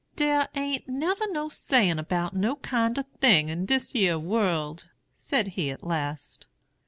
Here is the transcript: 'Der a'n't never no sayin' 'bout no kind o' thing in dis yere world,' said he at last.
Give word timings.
'Der 0.15 0.47
a'n't 0.55 0.87
never 0.87 1.25
no 1.29 1.47
sayin' 1.47 2.03
'bout 2.09 2.35
no 2.35 2.55
kind 2.55 2.97
o' 2.97 3.03
thing 3.19 3.49
in 3.49 3.67
dis 3.67 3.93
yere 3.93 4.17
world,' 4.17 4.89
said 5.13 5.49
he 5.49 5.69
at 5.69 5.83
last. 5.83 6.47